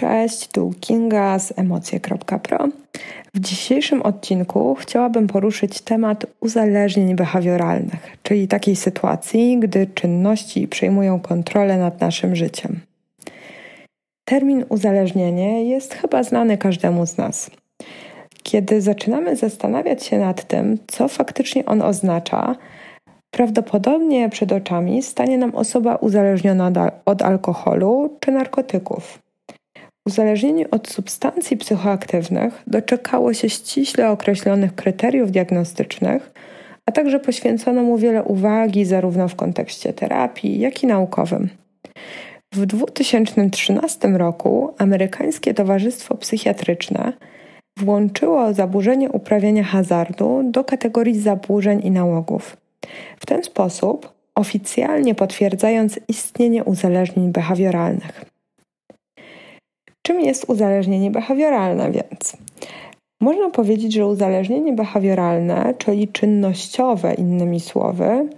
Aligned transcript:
Cześć, 0.00 0.48
tu 0.48 0.72
Kinga 0.80 1.38
z 1.38 1.52
emocje.pro. 1.58 2.68
W 3.34 3.40
dzisiejszym 3.40 4.02
odcinku 4.02 4.74
chciałabym 4.74 5.26
poruszyć 5.26 5.80
temat 5.80 6.26
uzależnień 6.40 7.14
behawioralnych, 7.14 8.16
czyli 8.22 8.48
takiej 8.48 8.76
sytuacji, 8.76 9.58
gdy 9.60 9.86
czynności 9.86 10.68
przejmują 10.68 11.20
kontrolę 11.20 11.76
nad 11.76 12.00
naszym 12.00 12.36
życiem. 12.36 12.80
Termin 14.24 14.64
uzależnienie 14.68 15.64
jest 15.64 15.94
chyba 15.94 16.22
znany 16.22 16.58
każdemu 16.58 17.06
z 17.06 17.16
nas. 17.16 17.50
Kiedy 18.42 18.80
zaczynamy 18.80 19.36
zastanawiać 19.36 20.04
się 20.04 20.18
nad 20.18 20.44
tym, 20.44 20.78
co 20.86 21.08
faktycznie 21.08 21.64
on 21.64 21.82
oznacza, 21.82 22.56
prawdopodobnie 23.30 24.28
przed 24.28 24.52
oczami 24.52 25.02
stanie 25.02 25.38
nam 25.38 25.54
osoba 25.54 25.96
uzależniona 25.96 26.72
od 27.04 27.22
alkoholu 27.22 28.16
czy 28.20 28.32
narkotyków. 28.32 29.27
Uzależnienie 30.08 30.70
od 30.70 30.88
substancji 30.88 31.56
psychoaktywnych 31.56 32.62
doczekało 32.66 33.34
się 33.34 33.48
ściśle 33.48 34.10
określonych 34.10 34.74
kryteriów 34.74 35.30
diagnostycznych, 35.30 36.32
a 36.86 36.92
także 36.92 37.20
poświęcono 37.20 37.82
mu 37.82 37.98
wiele 37.98 38.22
uwagi 38.22 38.84
zarówno 38.84 39.28
w 39.28 39.34
kontekście 39.34 39.92
terapii, 39.92 40.60
jak 40.60 40.82
i 40.82 40.86
naukowym. 40.86 41.48
W 42.54 42.66
2013 42.66 44.08
roku 44.08 44.74
amerykańskie 44.78 45.54
Towarzystwo 45.54 46.14
Psychiatryczne 46.14 47.12
włączyło 47.78 48.52
zaburzenie 48.52 49.10
uprawiania 49.10 49.64
hazardu 49.64 50.40
do 50.44 50.64
kategorii 50.64 51.20
zaburzeń 51.20 51.80
i 51.84 51.90
nałogów. 51.90 52.56
W 53.20 53.26
ten 53.26 53.44
sposób 53.44 54.12
oficjalnie 54.34 55.14
potwierdzając 55.14 56.00
istnienie 56.08 56.64
uzależnień 56.64 57.32
behawioralnych. 57.32 58.37
Czym 60.08 60.20
jest 60.20 60.44
uzależnienie 60.48 61.10
behawioralne 61.10 61.90
więc? 61.90 62.36
Można 63.20 63.50
powiedzieć, 63.50 63.92
że 63.92 64.06
uzależnienie 64.06 64.72
behawioralne, 64.72 65.74
czyli 65.78 66.08
czynnościowe, 66.08 67.14
innymi 67.14 67.60
słowy, 67.60 68.28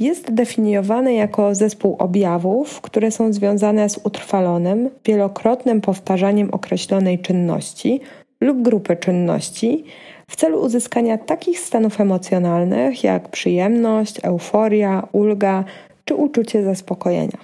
jest 0.00 0.34
definiowane 0.34 1.14
jako 1.14 1.54
zespół 1.54 1.96
objawów, 1.98 2.80
które 2.80 3.10
są 3.10 3.32
związane 3.32 3.88
z 3.88 3.98
utrwalonym, 4.04 4.90
wielokrotnym 5.04 5.80
powtarzaniem 5.80 6.48
określonej 6.52 7.18
czynności 7.18 8.00
lub 8.40 8.62
grupy 8.62 8.96
czynności 8.96 9.84
w 10.30 10.36
celu 10.36 10.60
uzyskania 10.60 11.18
takich 11.18 11.58
stanów 11.58 12.00
emocjonalnych 12.00 13.04
jak 13.04 13.28
przyjemność, 13.28 14.20
euforia, 14.22 15.08
ulga 15.12 15.64
czy 16.04 16.14
uczucie 16.14 16.62
zaspokojenia. 16.62 17.38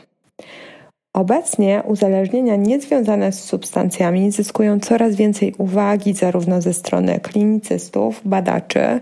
Obecnie 1.14 1.82
uzależnienia 1.86 2.56
niezwiązane 2.56 3.32
z 3.32 3.44
substancjami 3.44 4.30
zyskują 4.30 4.80
coraz 4.80 5.16
więcej 5.16 5.54
uwagi 5.58 6.14
zarówno 6.14 6.62
ze 6.62 6.72
strony 6.72 7.20
klinicystów, 7.20 8.20
badaczy, 8.24 9.00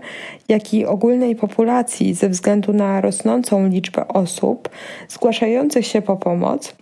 jak 0.49 0.73
i 0.73 0.85
ogólnej 0.85 1.35
populacji 1.35 2.13
ze 2.13 2.29
względu 2.29 2.73
na 2.73 3.01
rosnącą 3.01 3.67
liczbę 3.67 4.07
osób 4.07 4.69
zgłaszających 5.09 5.87
się 5.87 6.01
po 6.01 6.17
pomoc 6.17 6.75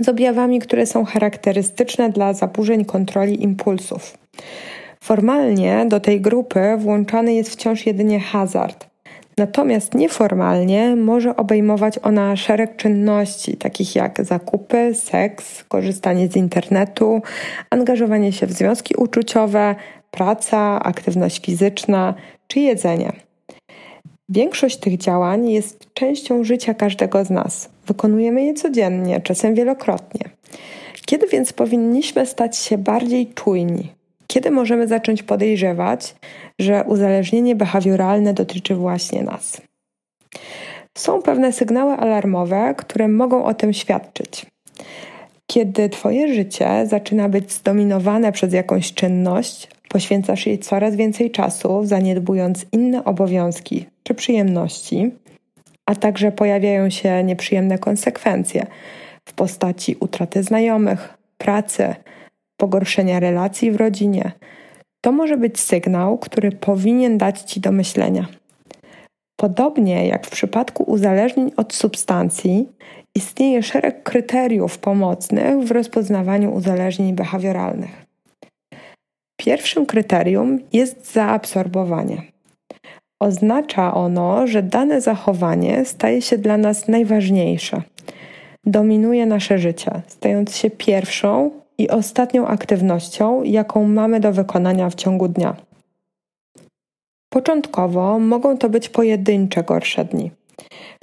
z 0.00 0.08
objawami, 0.08 0.58
które 0.58 0.86
są 0.86 1.04
charakterystyczne 1.04 2.10
dla 2.10 2.32
zaburzeń 2.32 2.84
kontroli 2.84 3.42
impulsów. 3.42 4.18
Formalnie 5.00 5.86
do 5.88 6.00
tej 6.00 6.20
grupy 6.20 6.60
włączany 6.78 7.34
jest 7.34 7.50
wciąż 7.50 7.86
jedynie 7.86 8.20
hazard, 8.20 8.86
Natomiast 9.38 9.94
nieformalnie 9.94 10.96
może 10.96 11.36
obejmować 11.36 11.98
ona 12.02 12.36
szereg 12.36 12.76
czynności, 12.76 13.56
takich 13.56 13.96
jak 13.96 14.24
zakupy, 14.24 14.94
seks, 14.94 15.64
korzystanie 15.64 16.28
z 16.28 16.36
internetu, 16.36 17.22
angażowanie 17.70 18.32
się 18.32 18.46
w 18.46 18.52
związki 18.52 18.94
uczuciowe, 18.96 19.74
praca, 20.10 20.80
aktywność 20.82 21.44
fizyczna 21.46 22.14
czy 22.46 22.60
jedzenie. 22.60 23.12
Większość 24.28 24.76
tych 24.76 24.96
działań 24.96 25.50
jest 25.50 25.94
częścią 25.94 26.44
życia 26.44 26.74
każdego 26.74 27.24
z 27.24 27.30
nas. 27.30 27.68
Wykonujemy 27.86 28.44
je 28.44 28.54
codziennie, 28.54 29.20
czasem 29.20 29.54
wielokrotnie. 29.54 30.20
Kiedy 31.06 31.26
więc 31.26 31.52
powinniśmy 31.52 32.26
stać 32.26 32.56
się 32.56 32.78
bardziej 32.78 33.26
czujni, 33.26 33.92
kiedy 34.32 34.50
możemy 34.50 34.88
zacząć 34.88 35.22
podejrzewać, 35.22 36.14
że 36.58 36.84
uzależnienie 36.84 37.56
behawioralne 37.56 38.34
dotyczy 38.34 38.74
właśnie 38.74 39.22
nas? 39.22 39.60
Są 40.98 41.22
pewne 41.22 41.52
sygnały 41.52 41.92
alarmowe, 41.92 42.74
które 42.78 43.08
mogą 43.08 43.44
o 43.44 43.54
tym 43.54 43.72
świadczyć. 43.72 44.46
Kiedy 45.46 45.88
Twoje 45.88 46.34
życie 46.34 46.86
zaczyna 46.86 47.28
być 47.28 47.52
zdominowane 47.52 48.32
przez 48.32 48.52
jakąś 48.52 48.94
czynność, 48.94 49.68
poświęcasz 49.88 50.46
jej 50.46 50.58
coraz 50.58 50.96
więcej 50.96 51.30
czasu, 51.30 51.80
zaniedbując 51.84 52.66
inne 52.72 53.04
obowiązki 53.04 53.86
czy 54.02 54.14
przyjemności, 54.14 55.10
a 55.86 55.94
także 55.94 56.32
pojawiają 56.32 56.90
się 56.90 57.24
nieprzyjemne 57.24 57.78
konsekwencje 57.78 58.66
w 59.28 59.32
postaci 59.32 59.96
utraty 60.00 60.42
znajomych, 60.42 61.18
pracy, 61.38 61.94
pogorszenia 62.60 63.20
relacji 63.20 63.70
w 63.70 63.76
rodzinie. 63.76 64.32
To 65.00 65.12
może 65.12 65.36
być 65.36 65.60
sygnał, 65.60 66.18
który 66.18 66.52
powinien 66.52 67.18
dać 67.18 67.40
Ci 67.40 67.60
do 67.60 67.72
myślenia. 67.72 68.26
Podobnie 69.40 70.06
jak 70.06 70.26
w 70.26 70.30
przypadku 70.30 70.82
uzależnień 70.82 71.52
od 71.56 71.74
substancji, 71.74 72.68
istnieje 73.14 73.62
szereg 73.62 74.02
kryteriów 74.02 74.78
pomocnych 74.78 75.58
w 75.58 75.70
rozpoznawaniu 75.70 76.54
uzależnień 76.54 77.14
behawioralnych. 77.14 78.06
Pierwszym 79.40 79.86
kryterium 79.86 80.58
jest 80.72 81.12
zaabsorbowanie. 81.12 82.22
Oznacza 83.20 83.94
ono, 83.94 84.46
że 84.46 84.62
dane 84.62 85.00
zachowanie 85.00 85.84
staje 85.84 86.22
się 86.22 86.38
dla 86.38 86.56
nas 86.56 86.88
najważniejsze. 86.88 87.82
Dominuje 88.64 89.26
nasze 89.26 89.58
życie, 89.58 89.90
stając 90.06 90.56
się 90.56 90.70
pierwszą 90.70 91.50
i 91.78 91.88
ostatnią 91.88 92.46
aktywnością, 92.46 93.42
jaką 93.42 93.88
mamy 93.88 94.20
do 94.20 94.32
wykonania 94.32 94.90
w 94.90 94.94
ciągu 94.94 95.28
dnia. 95.28 95.56
Początkowo 97.30 98.18
mogą 98.18 98.58
to 98.58 98.68
być 98.68 98.88
pojedyncze 98.88 99.62
gorsze 99.62 100.04
dni, 100.04 100.30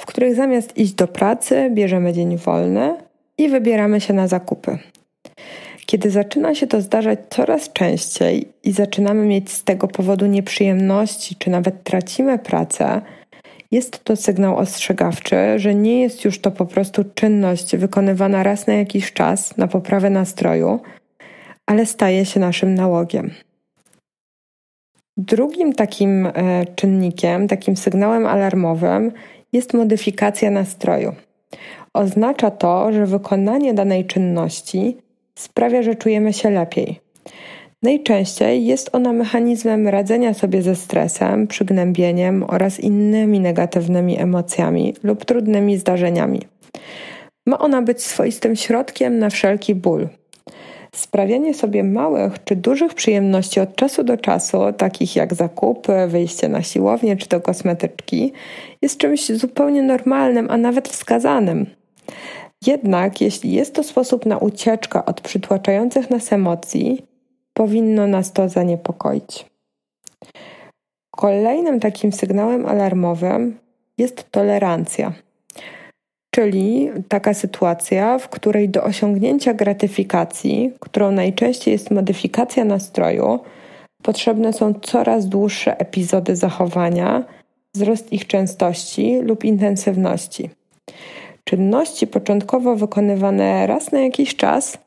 w 0.02 0.06
których 0.06 0.36
zamiast 0.36 0.78
iść 0.78 0.94
do 0.94 1.08
pracy, 1.08 1.70
bierzemy 1.74 2.14
dzień 2.14 2.38
wolny 2.38 2.98
i 3.38 3.50
wybieramy 3.50 4.02
się 4.02 4.14
na 4.14 4.28
zakupy. 4.28 4.78
Kiedy 5.86 6.12
zaczyna 6.12 6.56
się 6.56 6.68
to 6.68 6.82
zdarzać 6.82 7.20
coraz 7.30 7.74
częściej 7.74 8.48
i 8.64 8.72
zaczynamy 8.72 9.26
mieć 9.26 9.52
z 9.52 9.64
tego 9.64 9.88
powodu 9.88 10.26
nieprzyjemności, 10.26 11.36
czy 11.36 11.50
nawet 11.50 11.84
tracimy 11.84 12.40
pracę, 12.40 13.02
jest 13.76 14.04
to 14.04 14.16
sygnał 14.16 14.58
ostrzegawczy, 14.58 15.36
że 15.56 15.76
nie 15.76 16.02
jest 16.02 16.26
już 16.26 16.40
to 16.40 16.52
po 16.52 16.66
prostu 16.66 17.04
czynność 17.16 17.76
wykonywana 17.76 18.44
raz 18.44 18.68
na 18.68 18.74
jakiś 18.74 19.14
czas 19.14 19.58
na 19.58 19.68
poprawę 19.68 20.10
nastroju, 20.10 20.80
ale 21.66 21.86
staje 21.86 22.26
się 22.26 22.40
naszym 22.40 22.76
nałogiem. 22.76 23.32
Drugim 25.18 25.74
takim 25.74 26.26
e, 26.26 26.32
czynnikiem, 26.76 27.48
takim 27.48 27.78
sygnałem 27.78 28.26
alarmowym 28.26 29.12
jest 29.54 29.74
modyfikacja 29.74 30.52
nastroju. 30.52 31.16
Oznacza 31.94 32.52
to, 32.52 32.94
że 32.94 33.06
wykonanie 33.06 33.74
danej 33.74 34.06
czynności 34.06 34.98
sprawia, 35.36 35.84
że 35.84 35.96
czujemy 35.96 36.34
się 36.34 36.50
lepiej. 36.50 37.05
Najczęściej 37.86 38.66
jest 38.66 38.90
ona 38.94 39.14
mechanizmem 39.14 39.88
radzenia 39.88 40.34
sobie 40.34 40.62
ze 40.62 40.76
stresem, 40.76 41.48
przygnębieniem 41.48 42.46
oraz 42.48 42.80
innymi 42.80 43.40
negatywnymi 43.40 44.20
emocjami 44.20 44.94
lub 45.04 45.26
trudnymi 45.26 45.78
zdarzeniami. 45.78 46.42
Ma 47.48 47.60
ona 47.60 47.82
być 47.82 48.04
swoistym 48.04 48.56
środkiem 48.56 49.20
na 49.20 49.30
wszelki 49.30 49.76
ból. 49.76 50.08
Sprawianie 50.96 51.54
sobie 51.54 51.84
małych 51.84 52.44
czy 52.44 52.56
dużych 52.56 52.94
przyjemności 52.94 53.60
od 53.60 53.76
czasu 53.76 54.04
do 54.04 54.18
czasu, 54.18 54.58
takich 54.78 55.16
jak 55.16 55.34
zakupy, 55.34 55.94
wyjście 56.08 56.50
na 56.50 56.64
siłownię 56.64 57.18
czy 57.18 57.30
do 57.30 57.42
kosmetyczki, 57.42 58.34
jest 58.82 58.98
czymś 58.98 59.32
zupełnie 59.32 59.84
normalnym, 59.84 60.48
a 60.50 60.58
nawet 60.58 60.90
wskazanym. 60.90 61.66
Jednak 62.68 63.22
jeśli 63.22 63.52
jest 63.52 63.76
to 63.76 63.84
sposób 63.84 64.26
na 64.26 64.38
ucieczkę 64.38 65.06
od 65.06 65.22
przytłaczających 65.22 66.10
nas 66.10 66.34
emocji, 66.34 67.15
powinno 67.58 68.08
nas 68.08 68.34
to 68.34 68.50
zaniepokoić. 68.50 69.46
Kolejnym 71.12 71.80
takim 71.80 72.12
sygnałem 72.12 72.66
alarmowym 72.66 73.58
jest 73.98 74.32
tolerancja, 74.32 75.14
czyli 76.36 76.90
taka 77.08 77.34
sytuacja, 77.34 78.20
w 78.20 78.30
której 78.30 78.70
do 78.70 78.84
osiągnięcia 78.84 79.54
gratyfikacji, 79.54 80.72
którą 80.80 81.12
najczęściej 81.12 81.72
jest 81.72 81.92
modyfikacja 81.92 82.66
nastroju, 82.66 83.40
potrzebne 84.04 84.54
są 84.54 84.74
coraz 84.74 85.30
dłuższe 85.30 85.80
epizody 85.80 86.36
zachowania, 86.36 87.24
wzrost 87.76 88.14
ich 88.14 88.28
częstości 88.28 89.20
lub 89.22 89.44
intensywności. 89.44 90.50
Czynności 91.44 92.08
początkowo 92.08 92.76
wykonywane 92.76 93.68
raz 93.68 93.92
na 93.92 94.00
jakiś 94.00 94.36
czas 94.36 94.78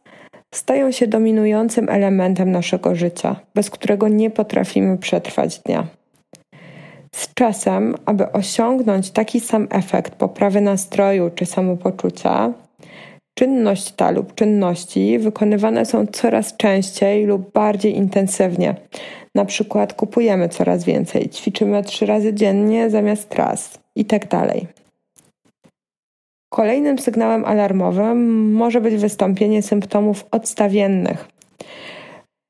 stają 0.59 0.93
się 0.93 1.07
dominującym 1.07 1.89
elementem 1.89 2.51
naszego 2.51 2.95
życia, 2.95 3.37
bez 3.55 3.71
którego 3.71 4.09
nie 4.09 4.31
potrafimy 4.31 4.99
przetrwać 4.99 5.59
dnia. 5.59 5.87
Z 7.15 7.35
czasem, 7.35 7.95
aby 8.07 8.33
osiągnąć 8.33 9.11
taki 9.11 9.41
sam 9.41 9.69
efekt 9.71 10.15
poprawy 10.15 10.61
nastroju 10.61 11.31
czy 11.35 11.47
samopoczucia, 11.47 12.53
czynność 13.39 13.93
ta 13.93 14.11
lub 14.11 14.35
czynności 14.35 15.19
wykonywane 15.19 15.87
są 15.87 16.07
coraz 16.07 16.57
częściej 16.57 17.25
lub 17.25 17.53
bardziej 17.53 17.97
intensywnie. 17.97 18.75
Na 19.35 19.45
przykład 19.45 19.93
kupujemy 19.93 20.49
coraz 20.49 20.85
więcej, 20.85 21.29
ćwiczymy 21.29 21.83
trzy 21.83 22.07
razy 22.07 22.35
dziennie 22.35 22.91
zamiast 22.91 23.35
raz 23.35 23.79
itd. 23.97 24.51
Kolejnym 26.49 26.99
sygnałem 26.99 27.45
alarmowym 27.45 28.53
może 28.53 28.81
być 28.81 28.97
wystąpienie 28.97 29.63
symptomów 29.63 30.25
odstawiennych. 30.31 31.29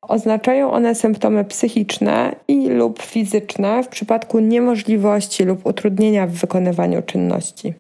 Oznaczają 0.02 0.70
one 0.70 0.94
symptomy 0.94 1.44
psychiczne 1.44 2.36
i 2.48 2.68
lub 2.68 3.02
fizyczne 3.02 3.82
w 3.82 3.88
przypadku 3.88 4.38
niemożliwości 4.38 5.44
lub 5.44 5.66
utrudnienia 5.66 6.26
w 6.26 6.30
wykonywaniu 6.30 7.02
czynności. 7.02 7.74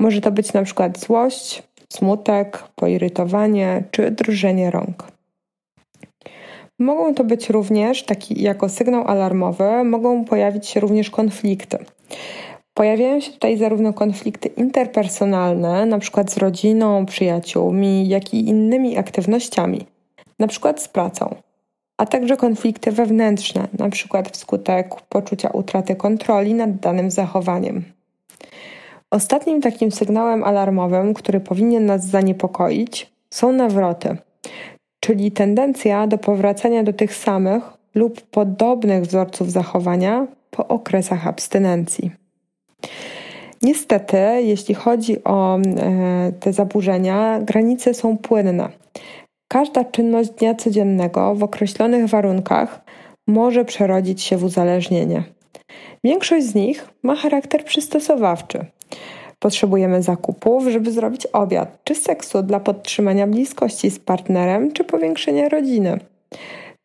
Może 0.00 0.20
to 0.20 0.32
być 0.32 0.52
przykład 0.64 0.98
złość, 0.98 1.62
smutek, 1.88 2.64
poirytowanie 2.76 3.84
czy 3.90 4.10
drżenie 4.10 4.70
rąk. 4.70 5.12
Mogą 6.78 7.14
to 7.14 7.24
być 7.24 7.50
również, 7.50 8.02
taki 8.02 8.42
jako 8.42 8.68
sygnał 8.68 9.08
alarmowy, 9.08 9.84
mogą 9.84 10.24
pojawić 10.24 10.66
się 10.66 10.80
również 10.80 11.10
konflikty. 11.10 11.78
Pojawiają 12.74 13.20
się 13.20 13.32
tutaj 13.32 13.58
zarówno 13.58 13.92
konflikty 13.92 14.48
interpersonalne, 14.48 15.86
na 15.86 15.98
przykład 15.98 16.32
z 16.32 16.36
rodziną, 16.36 17.06
przyjaciółmi, 17.06 18.08
jak 18.08 18.34
i 18.34 18.48
innymi 18.48 18.98
aktywnościami, 18.98 19.86
przykład 20.48 20.82
z 20.82 20.88
pracą, 20.88 21.34
a 21.98 22.06
także 22.06 22.36
konflikty 22.36 22.92
wewnętrzne, 22.92 23.68
przykład 23.90 24.28
wskutek 24.30 24.94
poczucia 25.08 25.50
utraty 25.50 25.96
kontroli 25.96 26.54
nad 26.54 26.76
danym 26.76 27.10
zachowaniem. 27.10 27.84
Ostatnim 29.10 29.60
takim 29.60 29.92
sygnałem 29.92 30.44
alarmowym, 30.44 31.14
który 31.14 31.40
powinien 31.40 31.86
nas 31.86 32.06
zaniepokoić, 32.06 33.12
są 33.30 33.52
nawroty, 33.52 34.16
czyli 35.00 35.32
tendencja 35.32 36.06
do 36.06 36.18
powracania 36.18 36.82
do 36.82 36.92
tych 36.92 37.16
samych 37.16 37.62
lub 37.94 38.20
podobnych 38.20 39.02
wzorców 39.02 39.50
zachowania 39.50 40.26
po 40.50 40.68
okresach 40.68 41.26
abstynencji. 41.26 42.21
Niestety, 43.62 44.16
jeśli 44.40 44.74
chodzi 44.74 45.24
o 45.24 45.58
e, 45.58 46.32
te 46.40 46.52
zaburzenia, 46.52 47.40
granice 47.40 47.94
są 47.94 48.18
płynne. 48.18 48.68
Każda 49.48 49.84
czynność 49.84 50.30
dnia 50.30 50.54
codziennego 50.54 51.34
w 51.34 51.42
określonych 51.42 52.06
warunkach 52.06 52.80
może 53.26 53.64
przerodzić 53.64 54.22
się 54.22 54.36
w 54.36 54.44
uzależnienie. 54.44 55.22
Większość 56.04 56.46
z 56.46 56.54
nich 56.54 56.88
ma 57.02 57.16
charakter 57.16 57.64
przystosowawczy. 57.64 58.66
Potrzebujemy 59.38 60.02
zakupów, 60.02 60.68
żeby 60.68 60.92
zrobić 60.92 61.26
obiad, 61.26 61.78
czy 61.84 61.94
seksu 61.94 62.42
dla 62.42 62.60
podtrzymania 62.60 63.26
bliskości 63.26 63.90
z 63.90 63.98
partnerem, 63.98 64.72
czy 64.72 64.84
powiększenia 64.84 65.48
rodziny. 65.48 65.98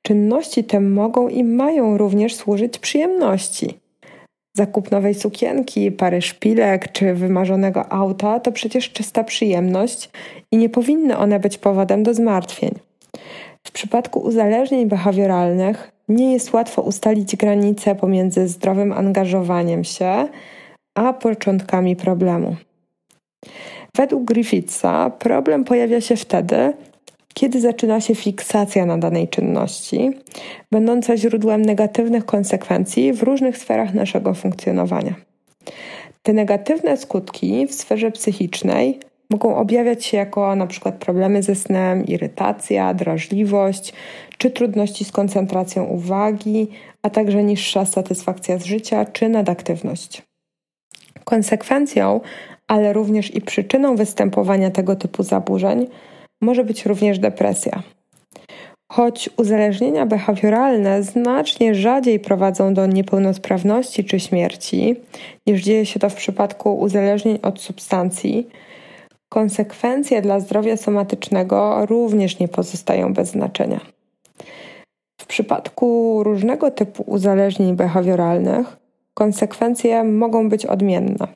Czynności 0.01 0.63
te 0.63 0.79
mogą 0.79 1.27
i 1.27 1.43
mają 1.43 1.97
również 1.97 2.35
służyć 2.35 2.79
przyjemności. 2.79 3.79
Zakup 4.57 4.91
nowej 4.91 5.13
sukienki, 5.13 5.91
pary 5.91 6.21
szpilek 6.21 6.91
czy 6.91 7.13
wymarzonego 7.13 7.91
auta 7.91 8.39
to 8.39 8.51
przecież 8.51 8.91
czysta 8.91 9.23
przyjemność 9.23 10.09
i 10.51 10.57
nie 10.57 10.69
powinny 10.69 11.17
one 11.17 11.39
być 11.39 11.57
powodem 11.57 12.03
do 12.03 12.13
zmartwień. 12.13 12.71
W 13.67 13.71
przypadku 13.71 14.19
uzależnień 14.19 14.87
behawioralnych 14.87 15.91
nie 16.09 16.33
jest 16.33 16.53
łatwo 16.53 16.81
ustalić 16.81 17.35
granice 17.35 17.95
pomiędzy 17.95 18.47
zdrowym 18.47 18.91
angażowaniem 18.93 19.83
się 19.83 20.27
a 20.95 21.13
początkami 21.13 21.95
problemu. 21.95 22.55
Według 23.97 24.23
Griffitha 24.23 25.09
problem 25.09 25.63
pojawia 25.63 26.01
się 26.01 26.15
wtedy, 26.15 26.73
kiedy 27.37 27.61
zaczyna 27.61 28.01
się 28.01 28.15
fiksacja 28.15 28.85
na 28.85 28.97
danej 28.97 29.27
czynności, 29.27 30.11
będąca 30.71 31.17
źródłem 31.17 31.61
negatywnych 31.61 32.25
konsekwencji 32.25 33.13
w 33.13 33.23
różnych 33.23 33.57
sferach 33.57 33.93
naszego 33.93 34.33
funkcjonowania. 34.33 35.15
Te 36.23 36.33
negatywne 36.33 36.97
skutki 36.97 37.67
w 37.67 37.73
sferze 37.73 38.11
psychicznej 38.11 38.99
mogą 39.29 39.55
objawiać 39.55 40.05
się 40.05 40.17
jako 40.17 40.55
przykład 40.67 40.95
problemy 40.95 41.43
ze 41.43 41.55
snem, 41.55 42.05
irytacja, 42.05 42.93
drażliwość 42.93 43.93
czy 44.37 44.51
trudności 44.51 45.05
z 45.05 45.11
koncentracją 45.11 45.83
uwagi, 45.83 46.67
a 47.01 47.09
także 47.09 47.43
niższa 47.43 47.85
satysfakcja 47.85 48.57
z 48.57 48.65
życia 48.65 49.05
czy 49.05 49.29
nadaktywność. 49.29 50.21
Konsekwencją, 51.23 52.21
ale 52.67 52.93
również 52.93 53.35
i 53.35 53.41
przyczyną 53.41 53.95
występowania 53.95 54.71
tego 54.71 54.95
typu 54.95 55.23
zaburzeń 55.23 55.87
może 56.41 56.63
być 56.63 56.85
również 56.85 57.19
depresja. 57.19 57.83
Choć 58.91 59.29
uzależnienia 59.37 60.05
behawioralne 60.05 61.03
znacznie 61.03 61.75
rzadziej 61.75 62.19
prowadzą 62.19 62.73
do 62.73 62.85
niepełnosprawności 62.85 64.03
czy 64.03 64.19
śmierci, 64.19 64.95
niż 65.47 65.63
dzieje 65.63 65.85
się 65.85 65.99
to 65.99 66.09
w 66.09 66.15
przypadku 66.15 66.79
uzależnień 66.79 67.39
od 67.41 67.61
substancji, 67.61 68.47
konsekwencje 69.29 70.21
dla 70.21 70.39
zdrowia 70.39 70.77
somatycznego 70.77 71.85
również 71.85 72.39
nie 72.39 72.47
pozostają 72.47 73.13
bez 73.13 73.29
znaczenia. 73.29 73.79
W 75.21 75.25
przypadku 75.25 76.19
różnego 76.23 76.71
typu 76.71 77.03
uzależnień 77.07 77.75
behawioralnych 77.75 78.77
konsekwencje 79.13 80.03
mogą 80.03 80.49
być 80.49 80.65
odmienne. 80.65 81.27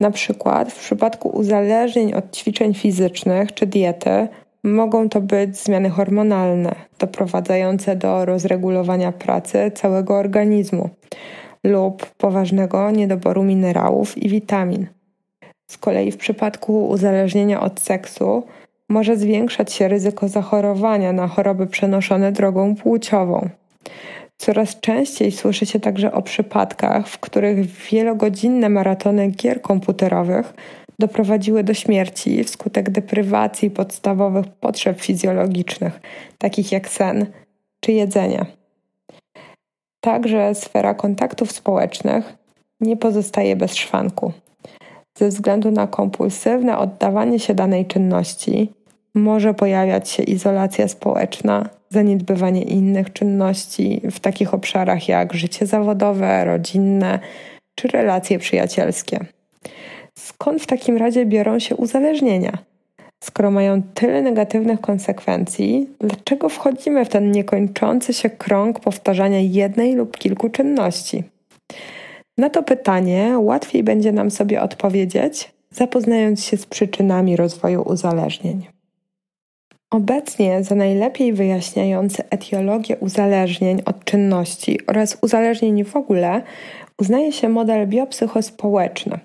Na 0.00 0.10
przykład 0.10 0.72
w 0.72 0.78
przypadku 0.78 1.28
uzależnień 1.28 2.14
od 2.14 2.36
ćwiczeń 2.36 2.74
fizycznych 2.74 3.54
czy 3.54 3.66
diety 3.66 4.28
mogą 4.64 5.08
to 5.08 5.20
być 5.20 5.56
zmiany 5.56 5.90
hormonalne, 5.90 6.74
doprowadzające 6.98 7.96
do 7.96 8.24
rozregulowania 8.24 9.12
pracy 9.12 9.70
całego 9.74 10.16
organizmu 10.16 10.90
lub 11.64 12.06
poważnego 12.06 12.90
niedoboru 12.90 13.42
minerałów 13.42 14.18
i 14.18 14.28
witamin. 14.28 14.86
Z 15.66 15.78
kolei 15.78 16.12
w 16.12 16.16
przypadku 16.16 16.88
uzależnienia 16.88 17.60
od 17.60 17.80
seksu 17.80 18.42
może 18.88 19.16
zwiększać 19.16 19.72
się 19.72 19.88
ryzyko 19.88 20.28
zachorowania 20.28 21.12
na 21.12 21.28
choroby 21.28 21.66
przenoszone 21.66 22.32
drogą 22.32 22.76
płciową. 22.76 23.48
Coraz 24.40 24.80
częściej 24.80 25.32
słyszy 25.32 25.66
się 25.66 25.80
także 25.80 26.12
o 26.12 26.22
przypadkach, 26.22 27.08
w 27.08 27.18
których 27.18 27.66
wielogodzinne 27.66 28.68
maratony 28.68 29.28
gier 29.28 29.62
komputerowych 29.62 30.54
doprowadziły 30.98 31.64
do 31.64 31.74
śmierci 31.74 32.44
wskutek 32.44 32.90
deprywacji 32.90 33.70
podstawowych 33.70 34.46
potrzeb 34.46 35.00
fizjologicznych, 35.00 36.00
takich 36.38 36.72
jak 36.72 36.88
sen 36.88 37.26
czy 37.80 37.92
jedzenie. 37.92 38.46
Także 40.00 40.54
sfera 40.54 40.94
kontaktów 40.94 41.52
społecznych 41.52 42.36
nie 42.80 42.96
pozostaje 42.96 43.56
bez 43.56 43.74
szwanku. 43.74 44.32
Ze 45.18 45.28
względu 45.28 45.70
na 45.70 45.86
kompulsywne 45.86 46.78
oddawanie 46.78 47.38
się 47.38 47.54
danej 47.54 47.86
czynności, 47.86 48.72
może 49.14 49.54
pojawiać 49.54 50.10
się 50.10 50.22
izolacja 50.22 50.88
społeczna, 50.88 51.79
zaniedbywanie 51.92 52.62
innych 52.62 53.12
czynności 53.12 54.00
w 54.10 54.20
takich 54.20 54.54
obszarach 54.54 55.08
jak 55.08 55.34
życie 55.34 55.66
zawodowe, 55.66 56.44
rodzinne 56.44 57.18
czy 57.74 57.88
relacje 57.88 58.38
przyjacielskie. 58.38 59.18
Skąd 60.18 60.62
w 60.62 60.66
takim 60.66 60.96
razie 60.96 61.26
biorą 61.26 61.58
się 61.58 61.76
uzależnienia? 61.76 62.58
Skoro 63.24 63.50
mają 63.50 63.82
tyle 63.82 64.22
negatywnych 64.22 64.80
konsekwencji, 64.80 65.88
dlaczego 66.00 66.48
wchodzimy 66.48 67.04
w 67.04 67.08
ten 67.08 67.32
niekończący 67.32 68.12
się 68.12 68.30
krąg 68.30 68.80
powtarzania 68.80 69.38
jednej 69.40 69.94
lub 69.94 70.18
kilku 70.18 70.50
czynności? 70.50 71.24
Na 72.38 72.50
to 72.50 72.62
pytanie 72.62 73.34
łatwiej 73.38 73.82
będzie 73.82 74.12
nam 74.12 74.30
sobie 74.30 74.62
odpowiedzieć, 74.62 75.52
zapoznając 75.70 76.44
się 76.44 76.56
z 76.56 76.66
przyczynami 76.66 77.36
rozwoju 77.36 77.82
uzależnień. 77.82 78.66
Obecnie 79.90 80.64
za 80.64 80.74
najlepiej 80.74 81.32
wyjaśniający 81.32 82.22
etiologię 82.30 82.96
uzależnień 82.96 83.82
od 83.84 84.04
czynności 84.04 84.86
oraz 84.86 85.18
uzależnień 85.22 85.84
w 85.84 85.96
ogóle 85.96 86.42
uznaje 86.98 87.32
się 87.32 87.48
model 87.48 87.88
biopsychospołeczny, 87.88 89.18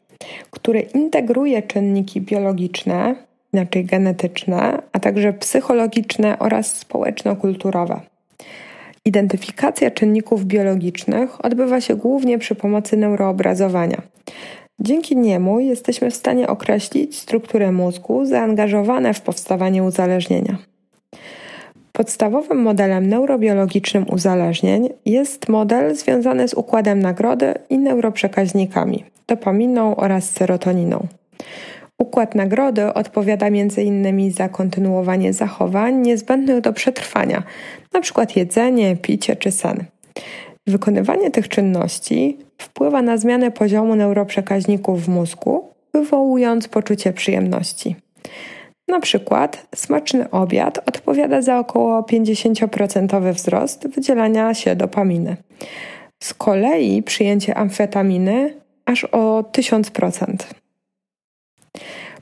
który 0.51 0.79
integruje 0.79 1.62
czynniki 1.62 2.22
biologiczne, 2.22 3.15
inaczej 3.53 3.86
genetyczne, 3.86 4.81
a 4.91 5.00
także 5.00 5.34
psychologiczne 5.34 6.39
oraz 6.39 6.77
społeczno-kulturowe. 6.77 8.01
Identyfikacja 9.05 9.91
czynników 9.91 10.45
biologicznych 10.45 11.45
odbywa 11.45 11.81
się 11.81 11.95
głównie 11.95 12.39
przy 12.39 12.55
pomocy 12.55 12.98
neuroobrazowania. 12.98 14.01
Dzięki 14.79 15.17
niemu 15.17 15.60
jesteśmy 15.60 16.12
w 16.12 16.15
stanie 16.15 16.48
określić 16.48 17.20
struktury 17.20 17.72
mózgu 17.72 18.25
zaangażowane 18.25 19.13
w 19.13 19.22
powstawanie 19.22 19.84
uzależnienia. 19.84 20.58
Podstawowym 21.91 22.62
modelem 22.62 23.10
neurobiologicznym 23.10 24.05
uzależnień 24.10 24.89
jest 25.05 25.50
model 25.50 25.96
związany 25.96 26.48
z 26.48 26.53
układem 26.53 27.00
nagrody 27.00 27.53
i 27.70 27.77
neuroprzekaźnikami 27.77 29.05
dopaminą 29.27 29.96
oraz 29.96 30.29
serotoniną. 30.32 31.08
Układ 31.98 32.36
nagrody 32.36 32.94
odpowiada 32.94 33.48
m.in. 33.48 34.32
za 34.32 34.50
kontynuowanie 34.50 35.34
zachowań 35.34 35.96
niezbędnych 35.96 36.62
do 36.62 36.74
przetrwania, 36.74 37.44
np. 37.94 38.25
jedzenie, 38.36 38.96
picie 38.96 39.36
czy 39.36 39.51
sen. 39.51 39.84
Wykonywanie 40.67 41.32
tych 41.32 41.50
czynności 41.50 42.38
wpływa 42.57 43.01
na 43.01 43.17
zmianę 43.17 43.51
poziomu 43.51 43.95
neuroprzekaźników 43.95 45.05
w 45.05 45.09
mózgu, 45.09 45.69
wywołując 45.93 46.67
poczucie 46.67 47.13
przyjemności. 47.13 47.95
Na 48.88 49.00
przykład 49.00 49.67
smaczny 49.75 50.29
obiad 50.29 50.77
odpowiada 50.89 51.41
za 51.41 51.59
około 51.59 52.01
50% 52.01 53.33
wzrost 53.33 53.88
wydzielania 53.88 54.53
się 54.53 54.75
dopaminy. 54.75 55.38
Z 56.24 56.33
kolei 56.33 57.03
przyjęcie 57.03 57.55
amfetaminy 57.55 58.53
aż 58.85 59.03
o 59.03 59.43
1000%. 59.51 60.35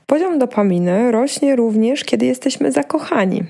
Poziom 0.06 0.38
dopaminy 0.38 1.12
rośnie 1.12 1.56
również, 1.56 2.04
kiedy 2.04 2.26
jesteśmy 2.26 2.72
zakochani. 2.72 3.44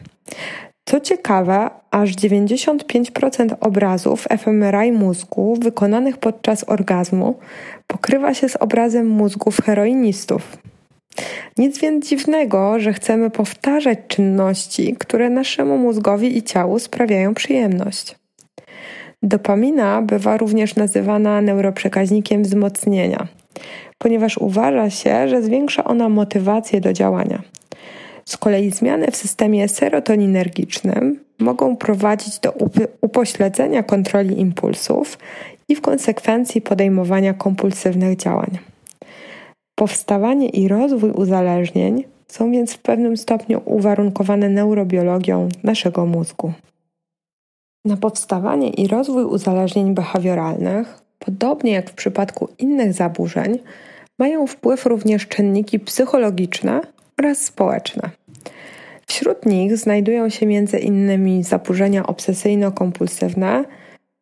Co 0.85 1.01
ciekawe, 1.01 1.71
aż 1.91 2.11
95% 2.11 3.55
obrazów 3.61 4.27
fMRI 4.39 4.93
mózgu 4.93 5.57
wykonanych 5.61 6.17
podczas 6.17 6.65
orgazmu 6.69 7.39
pokrywa 7.87 8.35
się 8.35 8.49
z 8.49 8.57
obrazem 8.57 9.09
mózgów 9.09 9.61
heroinistów. 9.61 10.57
Nic 11.59 11.79
więc 11.79 12.09
dziwnego, 12.09 12.81
że 12.81 12.93
chcemy 12.93 13.31
powtarzać 13.31 13.99
czynności, 14.09 14.97
które 14.99 15.31
naszemu 15.31 15.79
mózgowi 15.79 16.37
i 16.39 16.43
ciału 16.43 16.79
sprawiają 16.79 17.35
przyjemność. 17.35 18.17
Dopamina 19.23 20.03
bywa 20.03 20.37
również 20.37 20.77
nazywana 20.77 21.41
neuroprzekaźnikiem 21.41 22.43
wzmocnienia, 22.43 23.27
ponieważ 23.99 24.39
uważa 24.39 24.91
się, 24.91 25.29
że 25.29 25.43
zwiększa 25.43 25.85
ona 25.85 26.09
motywację 26.09 26.81
do 26.81 26.93
działania. 26.93 27.43
Z 28.25 28.37
kolei 28.37 28.71
zmiany 28.71 29.11
w 29.11 29.17
systemie 29.17 29.69
serotoninergicznym 29.69 31.21
mogą 31.39 31.77
prowadzić 31.77 32.39
do 32.39 32.55
upośledzenia 33.01 33.83
kontroli 33.83 34.41
impulsów 34.41 35.19
i 35.69 35.77
w 35.77 35.81
konsekwencji 35.81 36.61
podejmowania 36.61 37.35
kompulsywnych 37.35 38.17
działań. 38.17 38.59
Powstawanie 39.75 40.49
i 40.49 40.69
rozwój 40.69 41.11
uzależnień 41.11 42.05
są 42.29 42.53
więc 42.53 42.73
w 42.73 42.79
pewnym 42.79 43.17
stopniu 43.17 43.61
uwarunkowane 43.65 44.49
neurobiologią 44.49 45.49
naszego 45.63 46.07
mózgu. 46.07 46.53
Na 47.85 47.97
powstawanie 47.97 48.71
i 48.71 48.89
rozwój 48.89 49.25
uzależnień 49.25 49.95
behawioralnych, 49.95 50.99
podobnie 51.19 51.73
jak 51.73 51.91
w 51.91 51.95
przypadku 51.95 52.49
innych 52.59 52.93
zaburzeń, 52.93 53.59
mają 54.19 54.47
wpływ 54.47 54.87
również 54.87 55.29
czynniki 55.29 55.81
psychologiczne 55.81 56.81
oraz 57.19 57.39
społeczne. 57.39 58.11
Wśród 59.07 59.47
nich 59.47 59.77
znajdują 59.77 60.29
się 60.29 60.47
m.in. 60.47 61.45
zaburzenia 61.45 62.03
obsesyjno-kompulsywne, 62.03 63.65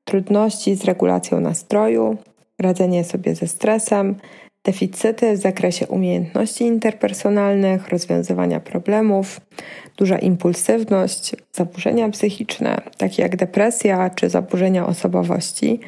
trudności 0.05 0.75
z 0.75 0.85
regulacją 0.85 1.41
nastroju, 1.41 2.17
radzenie 2.59 3.05
sobie 3.05 3.35
ze 3.35 3.47
stresem, 3.47 4.15
deficyty 4.65 5.33
w 5.33 5.41
zakresie 5.41 5.87
umiejętności 5.87 6.65
interpersonalnych, 6.65 7.89
rozwiązywania 7.89 8.61
problemów, 8.61 9.41
duża 9.97 10.19
impulsywność, 10.19 11.37
zaburzenia 11.53 12.09
psychiczne, 12.09 12.81
takie 12.97 13.23
jak 13.23 13.37
depresja 13.37 14.11
czy 14.11 14.29
zaburzenia 14.29 14.87
osobowości, 14.87 15.81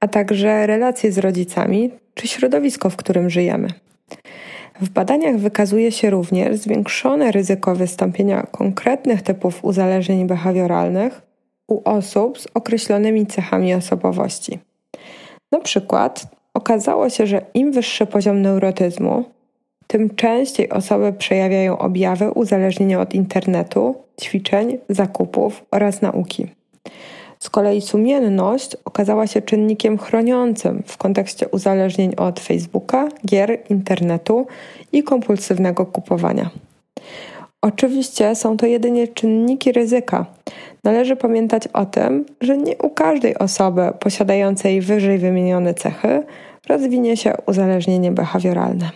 a 0.00 0.08
także 0.08 0.66
relacje 0.66 1.12
z 1.12 1.18
rodzicami 1.18 1.90
czy 2.14 2.28
środowisko, 2.28 2.90
w 2.90 2.96
którym 2.96 3.30
żyjemy. 3.30 3.68
W 4.80 4.88
badaniach 4.88 5.36
wykazuje 5.36 5.92
się 5.92 6.10
również 6.10 6.56
zwiększone 6.56 7.32
ryzyko 7.32 7.74
wystąpienia 7.74 8.42
konkretnych 8.42 9.22
typów 9.22 9.64
uzależnień 9.64 10.26
behawioralnych 10.26 11.22
u 11.68 11.80
osób 11.84 12.38
z 12.38 12.46
określonymi 12.54 13.26
cechami 13.26 13.74
osobowości. 13.74 14.58
Na 15.52 15.60
przykład 15.60 16.26
okazało 16.54 17.10
się, 17.10 17.26
że 17.26 17.42
im 17.54 17.72
wyższy 17.72 18.06
poziom 18.06 18.42
neurotyzmu, 18.42 19.24
tym 19.86 20.14
częściej 20.14 20.70
osoby 20.70 21.12
przejawiają 21.12 21.78
objawy 21.78 22.30
uzależnienia 22.30 23.00
od 23.00 23.14
internetu, 23.14 23.94
ćwiczeń, 24.20 24.78
zakupów 24.88 25.64
oraz 25.70 26.02
nauki. 26.02 26.46
Z 27.38 27.50
kolei 27.50 27.80
sumienność 27.80 28.76
okazała 28.84 29.26
się 29.26 29.42
czynnikiem 29.42 29.98
chroniącym 29.98 30.82
w 30.86 30.96
kontekście 30.96 31.48
uzależnień 31.48 32.14
od 32.16 32.40
Facebooka, 32.40 33.08
gier, 33.26 33.58
internetu 33.70 34.46
i 34.92 35.02
kompulsywnego 35.02 35.86
kupowania. 35.86 36.50
Oczywiście 37.62 38.34
są 38.34 38.56
to 38.56 38.66
jedynie 38.66 39.08
czynniki 39.08 39.72
ryzyka. 39.72 40.26
Należy 40.84 41.16
pamiętać 41.16 41.68
o 41.68 41.86
tym, 41.86 42.24
że 42.40 42.58
nie 42.58 42.76
u 42.76 42.90
każdej 42.90 43.38
osoby 43.38 43.92
posiadającej 44.00 44.80
wyżej 44.80 45.18
wymienione 45.18 45.74
cechy 45.74 46.22
rozwinie 46.68 47.16
się 47.16 47.34
uzależnienie 47.46 48.12
behawioralne. 48.12 48.90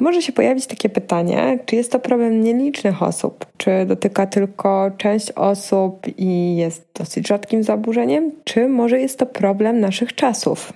Może 0.00 0.22
się 0.22 0.32
pojawić 0.32 0.66
takie 0.66 0.88
pytanie, 0.88 1.58
czy 1.66 1.76
jest 1.76 1.92
to 1.92 1.98
problem 1.98 2.40
nielicznych 2.44 3.02
osób, 3.02 3.46
czy 3.56 3.86
dotyka 3.86 4.26
tylko 4.26 4.90
część 4.98 5.32
osób 5.32 6.06
i 6.18 6.56
jest 6.56 6.88
dosyć 6.94 7.28
rzadkim 7.28 7.62
zaburzeniem, 7.62 8.32
czy 8.44 8.68
może 8.68 9.00
jest 9.00 9.18
to 9.18 9.26
problem 9.26 9.80
naszych 9.80 10.14
czasów. 10.14 10.72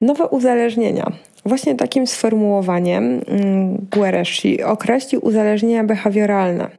Nowe 0.00 0.28
uzależnienia. 0.28 1.12
Właśnie 1.44 1.74
takim 1.74 2.06
sformułowaniem 2.06 3.20
mm, 3.26 3.86
Guereshi 3.92 4.62
określił 4.62 5.24
uzależnienia 5.24 5.84
behawioralne, 5.84 6.70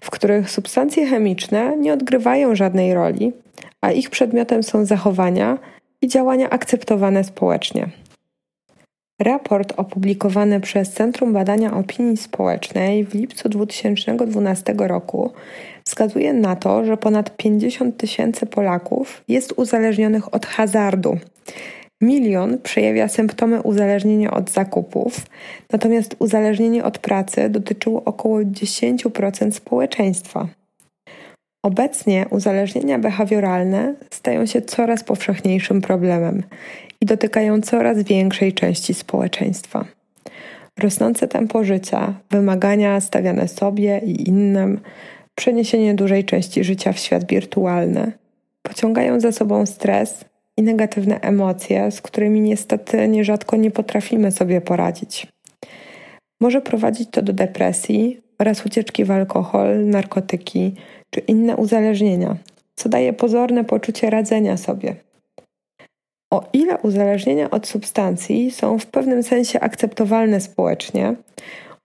w 0.00 0.10
których 0.10 0.50
substancje 0.50 1.06
chemiczne 1.06 1.76
nie 1.76 1.92
odgrywają 1.92 2.54
żadnej 2.54 2.94
roli, 2.94 3.32
a 3.80 3.92
ich 3.92 4.10
przedmiotem 4.10 4.62
są 4.62 4.84
zachowania 4.84 5.58
i 6.02 6.08
działania 6.08 6.50
akceptowane 6.50 7.24
społecznie. 7.24 7.88
Raport 9.18 9.72
opublikowany 9.76 10.60
przez 10.60 10.92
Centrum 10.92 11.32
Badania 11.32 11.76
Opinii 11.76 12.16
Społecznej 12.16 13.04
w 13.04 13.14
lipcu 13.14 13.48
2012 13.48 14.74
roku 14.78 15.32
wskazuje 15.84 16.32
na 16.32 16.56
to, 16.56 16.84
że 16.84 16.96
ponad 16.96 17.36
50 17.36 17.96
tysięcy 17.96 18.46
Polaków 18.46 19.24
jest 19.28 19.52
uzależnionych 19.56 20.34
od 20.34 20.46
hazardu. 20.46 21.18
Milion 22.00 22.58
przejawia 22.58 23.08
symptomy 23.08 23.62
uzależnienia 23.62 24.30
od 24.30 24.50
zakupów, 24.50 25.20
natomiast 25.72 26.16
uzależnienie 26.18 26.84
od 26.84 26.98
pracy 26.98 27.48
dotyczyło 27.48 28.04
około 28.04 28.38
10% 28.38 29.50
społeczeństwa. 29.50 30.48
Obecnie 31.64 32.26
uzależnienia 32.30 32.98
behawioralne 32.98 33.94
stają 34.10 34.46
się 34.46 34.62
coraz 34.62 35.04
powszechniejszym 35.04 35.80
problemem 35.80 36.42
i 37.00 37.06
dotykają 37.06 37.60
coraz 37.60 38.02
większej 38.02 38.52
części 38.52 38.94
społeczeństwa. 38.94 39.84
Rosnące 40.78 41.28
tempo 41.28 41.64
życia, 41.64 42.14
wymagania 42.30 43.00
stawiane 43.00 43.48
sobie 43.48 44.00
i 44.06 44.28
innym, 44.28 44.80
przeniesienie 45.34 45.94
dużej 45.94 46.24
części 46.24 46.64
życia 46.64 46.92
w 46.92 46.98
świat 46.98 47.26
wirtualny 47.26 48.12
pociągają 48.62 49.20
za 49.20 49.32
sobą 49.32 49.66
stres 49.66 50.24
i 50.56 50.62
negatywne 50.62 51.20
emocje, 51.20 51.90
z 51.90 52.00
którymi 52.00 52.40
niestety 52.40 53.08
nierzadko 53.08 53.56
nie 53.56 53.70
potrafimy 53.70 54.32
sobie 54.32 54.60
poradzić. 54.60 55.26
Może 56.40 56.60
prowadzić 56.60 57.10
to 57.10 57.22
do 57.22 57.32
depresji 57.32 58.20
oraz 58.38 58.66
ucieczki 58.66 59.04
w 59.04 59.10
alkohol, 59.10 59.86
narkotyki 59.86 60.74
czy 61.14 61.20
inne 61.20 61.56
uzależnienia, 61.56 62.36
co 62.74 62.88
daje 62.88 63.12
pozorne 63.12 63.64
poczucie 63.64 64.10
radzenia 64.10 64.56
sobie. 64.56 64.96
O 66.32 66.44
ile 66.52 66.78
uzależnienia 66.78 67.50
od 67.50 67.66
substancji 67.66 68.50
są 68.50 68.78
w 68.78 68.86
pewnym 68.86 69.22
sensie 69.22 69.60
akceptowalne 69.60 70.40
społecznie, 70.40 71.14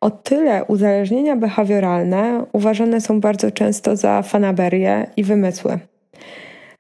o 0.02 0.12
tyle 0.12 0.66
uzależnienia 0.66 1.36
behawioralne 1.36 2.46
uważane 2.54 3.02
są 3.02 3.20
bardzo 3.20 3.52
często 3.52 3.96
za 3.96 4.22
fanaberię 4.22 5.08
i 5.18 5.24
wymysły. 5.24 5.80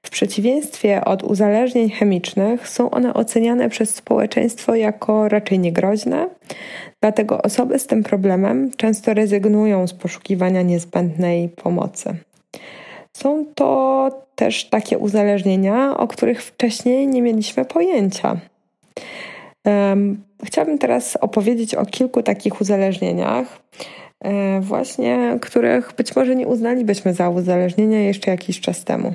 W 0.05 0.09
przeciwieństwie 0.09 1.05
od 1.05 1.23
uzależnień 1.23 1.89
chemicznych 1.89 2.69
są 2.69 2.89
one 2.89 3.13
oceniane 3.13 3.69
przez 3.69 3.95
społeczeństwo 3.95 4.75
jako 4.75 5.29
raczej 5.29 5.59
niegroźne, 5.59 6.29
dlatego 7.01 7.41
osoby 7.41 7.79
z 7.79 7.87
tym 7.87 8.03
problemem 8.03 8.71
często 8.77 9.13
rezygnują 9.13 9.87
z 9.87 9.93
poszukiwania 9.93 10.61
niezbędnej 10.61 11.49
pomocy. 11.49 12.15
Są 13.13 13.45
to 13.55 14.09
też 14.35 14.69
takie 14.69 14.97
uzależnienia, 14.97 15.97
o 15.97 16.07
których 16.07 16.43
wcześniej 16.43 17.07
nie 17.07 17.21
mieliśmy 17.21 17.65
pojęcia. 17.65 18.37
Chciałabym 20.43 20.77
teraz 20.77 21.15
opowiedzieć 21.15 21.75
o 21.75 21.85
kilku 21.85 22.23
takich 22.23 22.61
uzależnieniach. 22.61 23.59
e, 24.23 24.61
właśnie 24.61 25.37
których 25.41 25.93
być 25.97 26.15
może 26.15 26.35
nie 26.35 26.47
uznalibyśmy 26.47 27.13
za 27.13 27.29
uzależnienia 27.29 27.99
jeszcze 27.99 28.31
jakiś 28.31 28.59
czas 28.59 28.83
temu. 28.83 29.13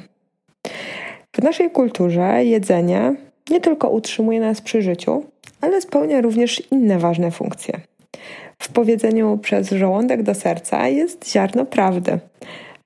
W 1.37 1.43
naszej 1.43 1.71
kulturze 1.71 2.45
jedzenie 2.45 3.15
nie 3.51 3.61
tylko 3.61 3.89
utrzymuje 3.91 4.41
nas 4.41 4.61
przy 4.61 4.83
życiu, 4.83 5.25
ale 5.61 5.81
spełnia 5.81 6.21
również 6.21 6.63
inne 6.71 6.99
ważne 6.99 7.31
funkcje. 7.31 7.81
W 8.59 8.69
powiedzeniu 8.69 9.39
przez 9.39 9.71
żołądek 9.71 10.23
do 10.23 10.35
serca 10.35 10.89
jest 10.89 11.33
ziarno 11.33 11.67
prawdy. 11.67 12.19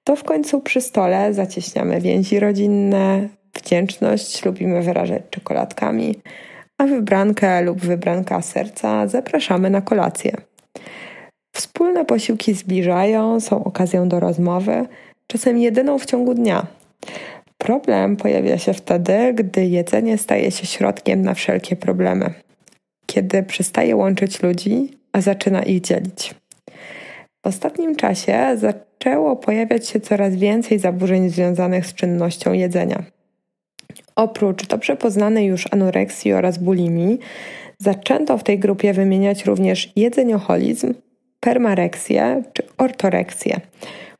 To 0.08 0.16
w 0.16 0.24
końcu 0.24 0.60
przy 0.60 0.80
stole 0.80 1.34
zacieśniamy 1.34 2.00
więzi 2.00 2.40
rodzinne, 2.40 3.28
wdzięczność 3.54 4.44
lubimy 4.44 4.82
wyrażać 4.82 5.22
czekoladkami, 5.30 6.14
a 6.78 6.86
wybrankę 6.86 7.62
lub 7.62 7.80
wybranka 7.80 8.42
serca 8.42 9.06
zapraszamy 9.06 9.70
na 9.70 9.80
kolację. 9.80 10.32
Wspólne 11.56 12.04
posiłki 12.04 12.54
zbliżają, 12.54 13.40
są 13.40 13.64
okazją 13.64 14.08
do 14.08 14.20
rozmowy, 14.20 14.86
czasem 15.26 15.58
jedyną 15.58 15.98
w 15.98 16.06
ciągu 16.06 16.34
dnia. 16.34 16.66
Problem 17.58 18.16
pojawia 18.16 18.58
się 18.58 18.72
wtedy, 18.72 19.34
gdy 19.34 19.66
jedzenie 19.66 20.18
staje 20.18 20.50
się 20.50 20.66
środkiem 20.66 21.22
na 21.22 21.34
wszelkie 21.34 21.76
problemy, 21.76 22.30
kiedy 23.06 23.42
przestaje 23.42 23.96
łączyć 23.96 24.42
ludzi, 24.42 24.98
a 25.12 25.20
zaczyna 25.20 25.62
ich 25.62 25.80
dzielić. 25.80 26.34
W 27.44 27.48
ostatnim 27.48 27.96
czasie 27.96 28.56
zaczęło 28.98 29.36
pojawiać 29.36 29.88
się 29.88 30.00
coraz 30.00 30.34
więcej 30.34 30.78
zaburzeń 30.78 31.30
związanych 31.30 31.86
z 31.86 31.94
czynnością 31.94 32.52
jedzenia. 32.52 33.02
Oprócz 34.16 34.66
dobrze 34.66 34.96
poznanej 34.96 35.46
już 35.46 35.72
anoreksji 35.72 36.32
oraz 36.32 36.58
bulimii, 36.58 37.18
zaczęto 37.78 38.38
w 38.38 38.44
tej 38.44 38.58
grupie 38.58 38.92
wymieniać 38.92 39.44
również 39.44 39.92
jedzenioholizm, 39.96 40.94
permareksję 41.40 42.42
czy 42.52 42.62
ortoreksję, 42.78 43.60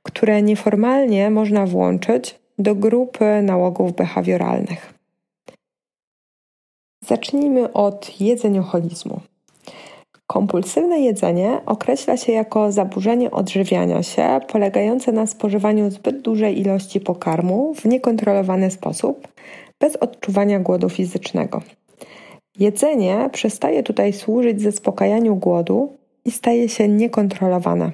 które 0.03 0.43
nieformalnie 0.43 1.31
można 1.31 1.67
włączyć 1.67 2.39
do 2.59 2.75
grupy 2.75 3.43
nałogów 3.43 3.97
behawioralnych. 3.97 4.95
Zacznijmy 7.07 7.73
od 7.73 8.21
jedzenioholizmu. 8.21 9.21
Kompulsywne 10.33 11.01
jedzenie 11.01 11.61
określa 11.67 12.17
się 12.17 12.33
jako 12.33 12.73
zaburzenie 12.73 13.31
odżywiania 13.31 14.03
się 14.03 14.41
polegające 14.49 15.13
na 15.13 15.27
spożywaniu 15.27 15.91
zbyt 15.91 16.21
dużej 16.21 16.61
ilości 16.61 17.01
pokarmu 17.01 17.75
w 17.75 17.85
niekontrolowany 17.85 18.71
sposób, 18.71 19.29
bez 19.81 19.97
odczuwania 19.97 20.61
głodu 20.61 20.89
fizycznego. 20.89 21.63
Jedzenie 22.59 23.31
przestaje 23.33 23.83
tutaj 23.83 24.13
służyć 24.13 24.63
zaspokajaniu 24.63 25.37
głodu 25.37 25.93
i 26.25 26.31
staje 26.31 26.69
się 26.69 26.89
niekontrolowane. 26.89 27.93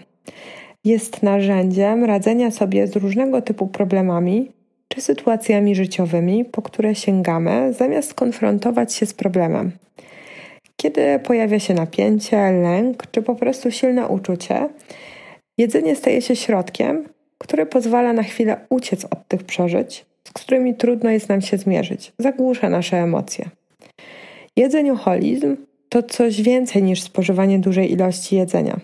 Jest 0.85 1.23
narzędziem 1.23 2.05
radzenia 2.05 2.50
sobie 2.50 2.87
z 2.87 2.97
różnego 2.97 3.43
typu 3.43 3.67
problemami 3.67 4.50
czy 4.88 5.00
sytuacjami 5.00 5.75
życiowymi, 5.75 6.45
po 6.45 6.62
które 6.62 6.95
sięgamy, 6.95 7.73
zamiast 7.73 8.14
konfrontować 8.14 8.95
się 8.95 9.07
z 9.07 9.14
problemem. 9.14 9.73
Kiedy 10.76 11.19
pojawia 11.19 11.59
się 11.59 11.75
napięcie, 11.75 12.52
lęk 12.52 13.07
czy 13.11 13.23
po 13.23 13.35
prostu 13.35 13.71
silne 13.71 14.09
uczucie, 14.09 14.69
jedzenie 15.59 15.97
staje 15.97 16.23
się 16.23 16.37
środkiem, 16.37 17.09
który 17.38 17.66
pozwala 17.66 18.12
na 18.12 18.23
chwilę 18.23 18.57
uciec 18.71 19.04
od 19.04 19.28
tych 19.28 19.43
przeżyć, 19.43 20.07
z 20.28 20.33
którymi 20.33 20.75
trudno 20.75 21.11
jest 21.11 21.28
nam 21.28 21.40
się 21.40 21.57
zmierzyć, 21.57 22.12
zagłusza 22.19 22.69
nasze 22.69 22.97
emocje. 22.97 23.45
Jedzenioholizm 24.57 25.57
to 25.88 26.02
coś 26.02 26.43
więcej 26.43 26.83
niż 26.83 27.02
spożywanie 27.02 27.59
dużej 27.59 27.93
ilości 27.93 28.37
jedzenia. 28.37 28.81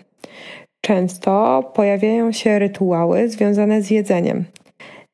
Często 0.85 1.63
pojawiają 1.75 2.31
się 2.31 2.59
rytuały 2.59 3.29
związane 3.29 3.81
z 3.81 3.91
jedzeniem. 3.91 4.45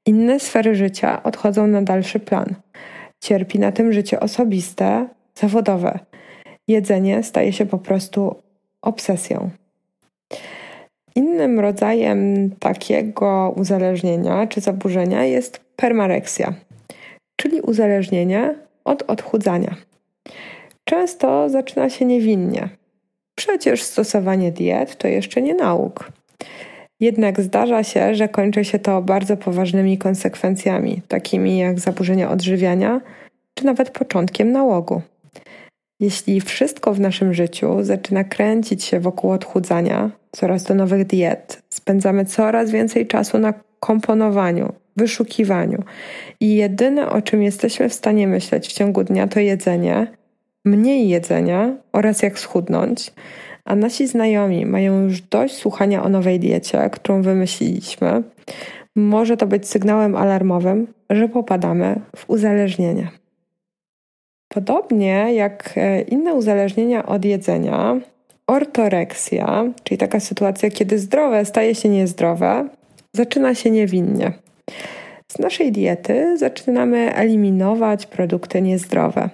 Inne 0.06 0.40
sfery 0.40 0.76
życia 0.76 1.24
odchodzą 1.24 1.68
na 1.68 1.82
dalszy 1.82 2.20
plan. 2.20 2.56
Cierpi 3.24 3.60
na 3.60 3.72
tym 3.72 3.94
życie 3.94 4.20
osobiste, 4.20 5.08
zawodowe. 5.36 6.00
Jedzenie 6.68 7.24
staje 7.24 7.54
się 7.54 7.66
po 7.66 7.78
prostu 7.78 8.36
obsesją. 8.82 9.50
Innym 11.16 11.60
rodzajem 11.60 12.52
takiego 12.60 13.54
uzależnienia 13.56 14.48
czy 14.48 14.62
zaburzenia 14.62 15.26
jest 15.26 15.60
permareksja, 15.76 16.54
czyli 17.36 17.62
uzależnienie 17.62 18.56
od 18.86 19.04
odchudzania. 19.08 19.76
Często 20.84 21.50
zaczyna 21.50 21.90
się 21.90 22.06
niewinnie. 22.06 22.70
Przecież 23.36 23.84
stosowanie 23.84 24.52
diet 24.52 24.96
to 24.96 25.08
jeszcze 25.08 25.42
nie 25.42 25.54
nauk. 25.54 26.12
Jednak 27.00 27.42
zdarza 27.42 27.84
się, 27.84 28.16
że 28.16 28.30
kończy 28.30 28.66
się 28.66 28.80
to 28.80 29.02
bardzo 29.02 29.38
poważnymi 29.38 29.98
konsekwencjami, 29.98 31.02
takimi 31.08 31.58
jak 31.58 31.80
zaburzenia 31.80 32.32
odżywiania, 32.32 33.02
czy 33.54 33.66
nawet 33.66 33.90
początkiem 33.90 34.52
nałogu. 34.52 35.02
Jeśli 36.00 36.42
wszystko 36.42 36.94
w 36.94 37.00
naszym 37.00 37.34
życiu 37.34 37.84
zaczyna 37.84 38.24
kręcić 38.24 38.84
się 38.84 39.00
wokół 39.00 39.32
odchudzania, 39.32 40.12
coraz 40.32 40.64
do 40.64 40.76
nowych 40.76 41.06
diet, 41.06 41.64
spędzamy 41.70 42.26
coraz 42.26 42.72
więcej 42.72 43.08
czasu 43.08 43.40
na 43.40 43.54
komponowaniu, 43.80 44.74
wyszukiwaniu 44.98 45.84
i 46.40 46.56
jedyne 46.56 47.10
o 47.10 47.22
czym 47.22 47.44
jesteśmy 47.44 47.90
w 47.90 47.94
stanie 47.94 48.28
myśleć 48.28 48.68
w 48.68 48.74
ciągu 48.74 49.04
dnia 49.04 49.28
to 49.28 49.40
jedzenie, 49.40 50.08
mniej 50.66 51.10
jedzenia 51.10 51.76
oraz 51.94 52.22
jak 52.22 52.40
schudnąć, 52.40 53.14
a 53.66 53.76
nasi 53.76 54.08
znajomi 54.08 54.66
mają 54.66 55.02
już 55.02 55.22
dość 55.22 55.56
słuchania 55.56 56.04
o 56.04 56.10
nowej 56.10 56.40
diecie, 56.40 56.90
którą 56.92 57.22
wymyśliliśmy, 57.22 58.24
może 58.96 59.38
to 59.38 59.48
być 59.48 59.68
sygnałem 59.68 60.16
alarmowym, 60.16 60.88
że 61.10 61.30
popadamy 61.30 62.02
w 62.16 62.30
uzależnienie. 62.30 63.08
Podobnie 64.50 65.34
jak 65.34 65.74
e, 65.76 66.02
inne 66.02 66.34
uzależnienia 66.34 67.06
od 67.06 67.26
jedzenia, 67.26 68.00
ortoreksja, 68.48 69.66
czyli 69.84 69.98
taka 69.98 70.20
sytuacja, 70.20 70.70
kiedy 70.70 71.00
zdrowe 71.00 71.46
staje 71.46 71.76
się 71.76 71.90
niezdrowe, 71.90 72.70
zaczyna 73.14 73.56
się 73.56 73.72
niewinnie. 73.72 74.32
Z 75.32 75.40
naszej 75.40 75.72
diety 75.72 76.38
zaczynamy 76.38 77.16
eliminować 77.16 78.06
produkty 78.06 78.62
niezdrowe. 78.62 79.30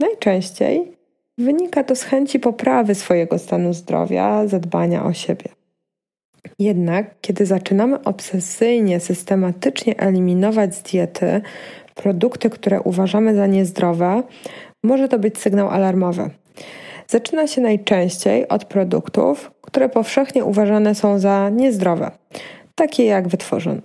Najczęściej 0.00 0.92
wynika 1.38 1.84
to 1.84 1.96
z 1.96 2.02
chęci 2.02 2.40
poprawy 2.40 2.94
swojego 2.94 3.38
stanu 3.38 3.72
zdrowia, 3.72 4.46
zadbania 4.46 5.04
o 5.04 5.12
siebie. 5.12 5.48
Jednak, 6.58 7.14
kiedy 7.20 7.46
zaczynamy 7.46 8.04
obsesyjnie, 8.04 9.00
systematycznie 9.00 9.98
eliminować 9.98 10.74
z 10.74 10.82
diety 10.82 11.40
produkty, 12.02 12.50
które 12.50 12.80
uważamy 12.80 13.34
za 13.34 13.46
niezdrowe, 13.46 14.22
może 14.84 15.08
to 15.08 15.18
być 15.18 15.38
sygnał 15.38 15.68
alarmowy. 15.68 16.30
Zaczyna 17.08 17.46
się 17.46 17.60
najczęściej 17.60 18.48
od 18.48 18.64
produktów, 18.64 19.50
które 19.60 19.88
powszechnie 19.88 20.44
uważane 20.44 20.94
są 20.94 21.18
za 21.18 21.48
niezdrowe 21.48 22.10
takie 22.80 23.04
jak 23.04 23.28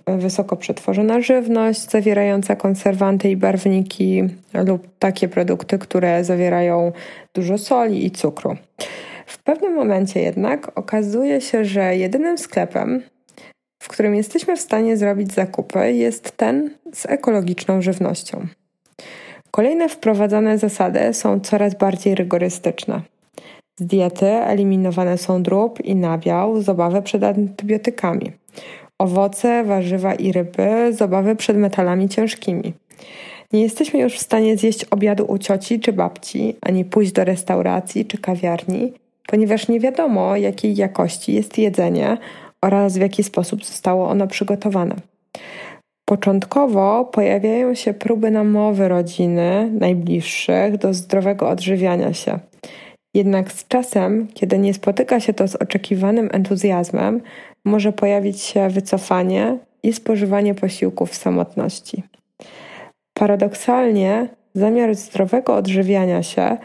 wysoko 0.06 0.56
przetworzona 0.56 1.20
żywność 1.20 1.90
zawierająca 1.90 2.56
konserwanty 2.56 3.30
i 3.30 3.36
barwniki 3.36 4.24
lub 4.66 4.88
takie 4.98 5.28
produkty, 5.28 5.78
które 5.78 6.24
zawierają 6.24 6.92
dużo 7.34 7.58
soli 7.58 8.06
i 8.06 8.10
cukru. 8.10 8.56
W 9.26 9.38
pewnym 9.38 9.74
momencie 9.74 10.20
jednak 10.20 10.78
okazuje 10.78 11.40
się, 11.40 11.64
że 11.64 11.96
jedynym 11.96 12.38
sklepem, 12.38 13.02
w 13.86 13.88
którym 13.88 14.14
jesteśmy 14.14 14.56
w 14.56 14.60
stanie 14.60 14.96
zrobić 14.96 15.32
zakupy, 15.32 15.92
jest 15.92 16.36
ten 16.36 16.70
z 16.92 17.06
ekologiczną 17.06 17.82
żywnością. 17.82 18.46
Kolejne 19.50 19.88
wprowadzane 19.88 20.58
zasady 20.58 21.14
są 21.14 21.40
coraz 21.40 21.74
bardziej 21.74 22.14
rygorystyczne. 22.14 23.00
Z 23.80 23.86
diety 23.86 24.26
eliminowane 24.26 25.18
są 25.18 25.42
drób 25.42 25.80
i 25.80 25.96
nabiał 25.96 26.62
z 26.62 26.68
obawy 26.68 27.02
przed 27.02 27.24
antybiotykami 27.24 28.32
owoce, 28.98 29.64
warzywa 29.64 30.14
i 30.14 30.32
ryby 30.32 30.92
z 30.92 31.02
obawy 31.02 31.36
przed 31.36 31.56
metalami 31.56 32.08
ciężkimi. 32.08 32.72
Nie 33.52 33.62
jesteśmy 33.62 34.00
już 34.00 34.14
w 34.14 34.22
stanie 34.22 34.56
zjeść 34.56 34.84
obiadu 34.84 35.24
u 35.28 35.38
cioci 35.38 35.80
czy 35.80 35.92
babci, 35.92 36.56
ani 36.60 36.84
pójść 36.84 37.12
do 37.12 37.24
restauracji 37.24 38.04
czy 38.04 38.18
kawiarni, 38.18 38.92
ponieważ 39.26 39.68
nie 39.68 39.80
wiadomo, 39.80 40.36
jakiej 40.36 40.76
jakości 40.76 41.32
jest 41.32 41.58
jedzenie 41.58 42.18
oraz 42.66 42.98
w 42.98 43.00
jaki 43.00 43.22
sposób 43.22 43.64
zostało 43.64 44.08
ono 44.08 44.26
przygotowane. 44.26 44.96
Początkowo 46.08 47.04
pojawiają 47.04 47.74
się 47.74 47.94
próby 47.94 48.30
namowy 48.30 48.88
rodziny 48.88 49.70
najbliższych 49.80 50.78
do 50.78 50.94
zdrowego 50.94 51.48
odżywiania 51.48 52.12
się. 52.12 52.38
Jednak 53.14 53.52
z 53.52 53.68
czasem, 53.68 54.28
kiedy 54.34 54.58
nie 54.58 54.74
spotyka 54.74 55.20
się 55.20 55.34
to 55.34 55.48
z 55.48 55.56
oczekiwanym 55.56 56.28
entuzjazmem, 56.32 57.20
może 57.64 57.92
pojawić 57.92 58.40
się 58.40 58.68
wycofanie 58.68 59.58
i 59.82 59.92
spożywanie 59.92 60.54
posiłków 60.54 61.10
w 61.10 61.16
samotności. 61.16 62.02
Paradoksalnie, 63.14 64.28
zamiar 64.54 64.94
zdrowego 64.94 65.54
odżywiania 65.54 66.22
się 66.22 66.56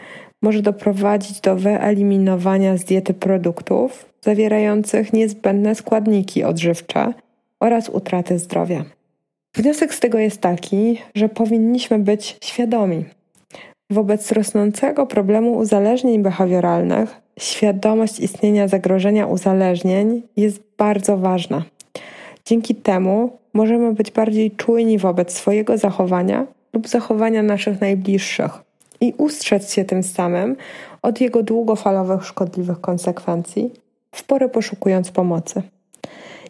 może 0.42 0.62
doprowadzić 0.62 1.40
do 1.40 1.56
wyeliminowania 1.56 2.76
z 2.76 2.84
diety 2.84 3.14
produktów 3.14 4.06
zawierających 4.22 5.12
niezbędne 5.12 5.74
składniki 5.74 6.44
odżywcze 6.44 7.12
oraz 7.60 7.88
utraty 7.88 8.38
zdrowia. 8.38 8.84
Wniosek 9.54 9.94
z 9.94 10.00
tego 10.00 10.18
jest 10.18 10.40
taki, 10.40 10.98
że 11.14 11.28
powinniśmy 11.28 11.98
być 11.98 12.36
świadomi. 12.44 13.04
Wobec 13.90 14.32
rosnącego 14.32 15.06
problemu 15.06 15.56
uzależnień 15.56 16.22
behawioralnych, 16.22 17.20
świadomość 17.38 18.20
istnienia 18.20 18.68
zagrożenia 18.68 19.26
uzależnień 19.26 20.22
jest 20.36 20.62
bardzo 20.78 21.16
ważna. 21.16 21.62
Dzięki 22.44 22.74
temu 22.74 23.38
możemy 23.52 23.94
być 23.94 24.10
bardziej 24.10 24.50
czujni 24.50 24.98
wobec 24.98 25.32
swojego 25.32 25.78
zachowania 25.78 26.46
lub 26.72 26.88
zachowania 26.88 27.42
naszych 27.42 27.80
najbliższych 27.80 28.71
i 29.02 29.14
ustrzec 29.18 29.72
się 29.72 29.84
tym 29.84 30.02
samym 30.02 30.56
od 31.02 31.20
jego 31.20 31.42
długofalowych 31.42 32.24
szkodliwych 32.24 32.80
konsekwencji, 32.80 33.70
w 34.14 34.24
porę 34.24 34.48
poszukując 34.48 35.10
pomocy. 35.10 35.62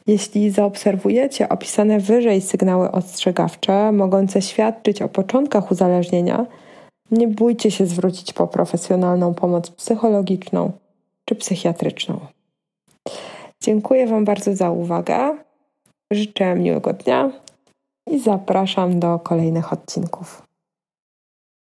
Jeśli 0.06 0.50
zaobserwujecie 0.50 1.48
opisane 1.48 2.00
wyżej 2.00 2.40
sygnały 2.40 2.90
ostrzegawcze 2.90 3.92
mogące 3.92 4.42
świadczyć 4.42 5.02
o 5.02 5.08
początkach 5.08 5.70
uzależnienia, 5.70 6.46
nie 7.10 7.28
bójcie 7.28 7.70
się 7.70 7.86
zwrócić 7.86 8.32
po 8.32 8.46
profesjonalną 8.46 9.34
pomoc 9.34 9.70
psychologiczną 9.70 10.72
czy 11.24 11.34
psychiatryczną. 11.34 12.20
Dziękuję 13.60 14.06
Wam 14.06 14.24
bardzo 14.24 14.56
za 14.56 14.70
uwagę. 14.70 15.36
Życzę 16.12 16.54
miłego 16.54 16.92
dnia 16.92 17.30
i 18.10 18.20
zapraszam 18.20 19.00
do 19.00 19.18
kolejnych 19.18 19.72
odcinków. 19.72 20.51